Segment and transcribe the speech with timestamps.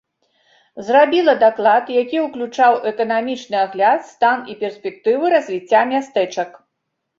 [0.87, 6.61] Зрабіла даклад, які уключаў эканамічны агляд, стан і перспектывы развіцця мястэчак.